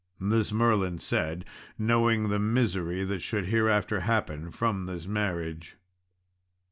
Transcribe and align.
This 0.19 0.51
Merlin 0.51 0.97
said, 0.97 1.45
knowing 1.77 2.29
the 2.29 2.39
misery 2.39 3.03
that 3.03 3.19
should 3.21 3.45
hereafter 3.49 3.99
happen 3.99 4.49
from 4.49 4.87
this 4.87 5.05
marriage. 5.05 5.77